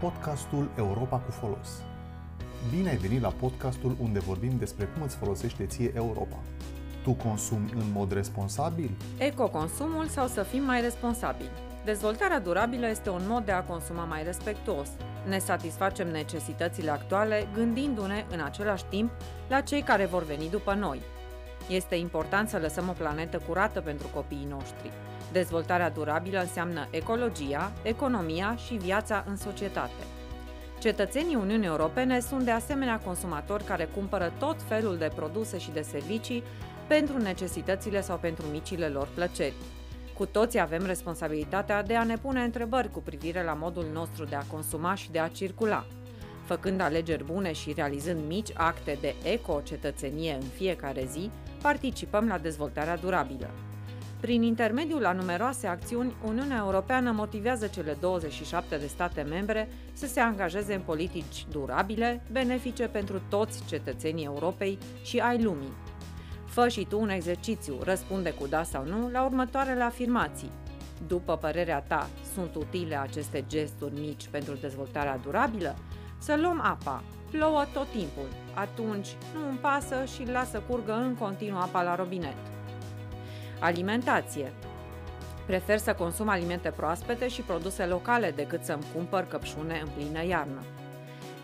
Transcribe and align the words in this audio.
podcastul 0.00 0.70
Europa 0.76 1.16
cu 1.16 1.30
folos. 1.30 1.68
Bine 2.70 2.88
ai 2.88 2.96
venit 2.96 3.20
la 3.20 3.28
podcastul 3.28 3.96
unde 4.00 4.18
vorbim 4.18 4.52
despre 4.58 4.84
cum 4.84 5.02
îți 5.02 5.16
folosește 5.16 5.66
ție 5.66 5.92
Europa. 5.94 6.36
Tu 7.02 7.12
consumi 7.12 7.72
în 7.74 7.92
mod 7.92 8.12
responsabil? 8.12 8.90
Ecoconsumul 9.18 10.06
sau 10.06 10.26
să 10.26 10.42
fim 10.42 10.62
mai 10.62 10.80
responsabili. 10.80 11.50
Dezvoltarea 11.84 12.40
durabilă 12.40 12.88
este 12.88 13.10
un 13.10 13.22
mod 13.28 13.44
de 13.44 13.52
a 13.52 13.62
consuma 13.62 14.04
mai 14.04 14.24
respectuos. 14.24 14.88
Ne 15.28 15.38
satisfacem 15.38 16.10
necesitățile 16.10 16.90
actuale 16.90 17.48
gândindu-ne 17.54 18.24
în 18.30 18.40
același 18.40 18.84
timp 18.84 19.10
la 19.48 19.60
cei 19.60 19.82
care 19.82 20.06
vor 20.06 20.24
veni 20.24 20.50
după 20.50 20.74
noi. 20.74 21.00
Este 21.68 21.94
important 21.94 22.48
să 22.48 22.58
lăsăm 22.58 22.88
o 22.88 22.92
planetă 22.92 23.42
curată 23.48 23.80
pentru 23.80 24.06
copiii 24.14 24.46
noștri. 24.50 24.90
Dezvoltarea 25.32 25.90
durabilă 25.90 26.40
înseamnă 26.40 26.86
ecologia, 26.90 27.72
economia 27.82 28.56
și 28.66 28.74
viața 28.74 29.24
în 29.28 29.36
societate. 29.36 30.02
Cetățenii 30.78 31.34
Uniunii 31.34 31.66
Europene 31.66 32.20
sunt 32.20 32.42
de 32.42 32.50
asemenea 32.50 32.98
consumatori 32.98 33.64
care 33.64 33.88
cumpără 33.94 34.32
tot 34.38 34.62
felul 34.62 34.96
de 34.96 35.10
produse 35.14 35.58
și 35.58 35.70
de 35.70 35.80
servicii 35.80 36.42
pentru 36.86 37.18
necesitățile 37.18 38.00
sau 38.00 38.16
pentru 38.16 38.46
micile 38.46 38.88
lor 38.88 39.08
plăceri. 39.14 39.54
Cu 40.14 40.26
toții 40.26 40.60
avem 40.60 40.86
responsabilitatea 40.86 41.82
de 41.82 41.96
a 41.96 42.04
ne 42.04 42.16
pune 42.16 42.40
întrebări 42.42 42.90
cu 42.90 43.00
privire 43.00 43.42
la 43.42 43.52
modul 43.52 43.86
nostru 43.92 44.24
de 44.24 44.34
a 44.34 44.44
consuma 44.50 44.94
și 44.94 45.10
de 45.10 45.18
a 45.18 45.28
circula. 45.28 45.86
Făcând 46.44 46.80
alegeri 46.80 47.24
bune 47.24 47.52
și 47.52 47.72
realizând 47.72 48.26
mici 48.26 48.50
acte 48.54 48.98
de 49.00 49.14
eco-cetățenie 49.22 50.32
în 50.32 50.46
fiecare 50.56 51.04
zi, 51.10 51.30
participăm 51.66 52.26
la 52.26 52.38
dezvoltarea 52.38 52.96
durabilă. 52.96 53.50
Prin 54.20 54.42
intermediul 54.42 55.00
la 55.00 55.12
numeroase 55.12 55.66
acțiuni, 55.66 56.14
Uniunea 56.24 56.56
Europeană 56.64 57.10
motivează 57.10 57.66
cele 57.66 57.96
27 58.00 58.76
de 58.76 58.86
state 58.86 59.22
membre 59.22 59.68
să 59.92 60.06
se 60.06 60.20
angajeze 60.20 60.74
în 60.74 60.80
politici 60.80 61.46
durabile, 61.50 62.22
benefice 62.32 62.88
pentru 62.88 63.22
toți 63.28 63.64
cetățenii 63.64 64.24
Europei 64.24 64.78
și 65.02 65.18
ai 65.18 65.42
lumii. 65.42 65.72
Fă 66.44 66.68
și 66.68 66.86
tu 66.88 67.00
un 67.00 67.08
exercițiu, 67.08 67.78
răspunde 67.82 68.30
cu 68.30 68.46
da 68.46 68.62
sau 68.62 68.84
nu 68.84 69.10
la 69.10 69.24
următoarele 69.24 69.82
afirmații. 69.82 70.50
După 71.06 71.36
părerea 71.36 71.80
ta, 71.80 72.08
sunt 72.34 72.54
utile 72.54 72.96
aceste 72.98 73.44
gesturi 73.48 74.00
mici 74.00 74.28
pentru 74.28 74.54
dezvoltarea 74.54 75.20
durabilă? 75.22 75.76
Să 76.18 76.36
luăm 76.40 76.60
apa. 76.60 77.02
Plouă 77.36 77.66
tot 77.72 77.88
timpul. 77.88 78.28
Atunci 78.54 79.08
nu 79.34 79.48
îmi 79.48 79.58
pasă 79.58 80.04
și 80.04 80.30
lasă 80.30 80.62
curgă 80.68 80.92
în 80.92 81.14
continuu 81.14 81.58
apa 81.58 81.82
la 81.82 81.94
robinet. 81.94 82.36
Alimentație. 83.60 84.52
Prefer 85.46 85.78
să 85.78 85.94
consum 85.94 86.28
alimente 86.28 86.70
proaspete 86.70 87.28
și 87.28 87.40
produse 87.40 87.84
locale 87.86 88.30
decât 88.30 88.64
să-mi 88.64 88.84
cumpăr 88.94 89.24
căpșune 89.24 89.80
în 89.84 89.88
plină 89.94 90.24
iarnă. 90.24 90.62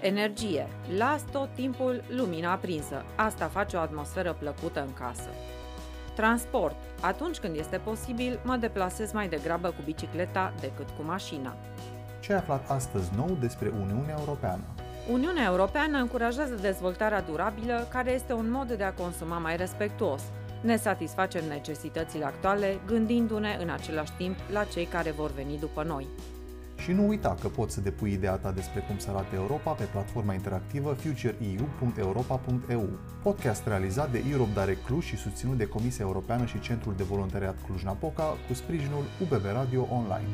Energie. 0.00 0.66
Las 0.96 1.22
tot 1.32 1.48
timpul 1.54 2.04
lumina 2.08 2.52
aprinsă. 2.52 3.04
Asta 3.14 3.46
face 3.46 3.76
o 3.76 3.80
atmosferă 3.80 4.36
plăcută 4.38 4.80
în 4.80 4.92
casă. 4.92 5.28
Transport. 6.14 6.76
Atunci 7.00 7.38
când 7.38 7.56
este 7.56 7.76
posibil, 7.76 8.40
mă 8.44 8.56
deplasez 8.56 9.12
mai 9.12 9.28
degrabă 9.28 9.68
cu 9.68 9.82
bicicleta 9.84 10.52
decât 10.60 10.86
cu 10.96 11.02
mașina. 11.02 11.56
Ce 12.20 12.32
ai 12.32 12.38
aflat 12.38 12.70
astăzi 12.70 13.10
nou 13.16 13.36
despre 13.40 13.72
Uniunea 13.80 14.16
Europeană? 14.18 14.62
Uniunea 15.10 15.44
Europeană 15.44 15.98
încurajează 15.98 16.54
dezvoltarea 16.54 17.20
durabilă, 17.20 17.86
care 17.90 18.12
este 18.12 18.32
un 18.32 18.50
mod 18.50 18.72
de 18.72 18.84
a 18.84 18.92
consuma 18.92 19.38
mai 19.38 19.56
respectuos. 19.56 20.22
Ne 20.60 20.76
satisfacem 20.76 21.44
necesitățile 21.48 22.24
actuale, 22.24 22.78
gândindu-ne 22.86 23.58
în 23.60 23.68
același 23.68 24.12
timp 24.16 24.36
la 24.52 24.64
cei 24.64 24.84
care 24.84 25.10
vor 25.10 25.30
veni 25.30 25.58
după 25.58 25.82
noi. 25.82 26.06
Și 26.76 26.92
nu 26.92 27.08
uita 27.08 27.36
că 27.40 27.48
poți 27.48 27.74
să 27.74 27.80
depui 27.80 28.12
ideea 28.12 28.36
ta 28.36 28.52
despre 28.52 28.80
cum 28.80 28.98
să 28.98 29.10
arate 29.10 29.34
Europa 29.34 29.70
pe 29.70 29.84
platforma 29.84 30.34
interactivă 30.34 30.92
futureeu.europa.eu. 30.92 32.88
Podcast 33.22 33.66
realizat 33.66 34.10
de 34.10 34.24
Europe 34.30 34.60
Direct 34.60 34.84
Cluj 34.84 35.04
și 35.04 35.16
susținut 35.16 35.56
de 35.56 35.66
Comisia 35.66 36.04
Europeană 36.04 36.44
și 36.44 36.60
Centrul 36.60 36.94
de 36.96 37.02
Voluntariat 37.02 37.56
Cluj-Napoca 37.66 38.36
cu 38.48 38.54
sprijinul 38.54 39.04
UBB 39.20 39.44
Radio 39.44 39.88
Online. 39.90 40.28